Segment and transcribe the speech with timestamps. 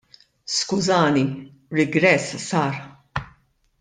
[0.53, 1.25] Skużani,
[1.71, 2.81] rigress sar.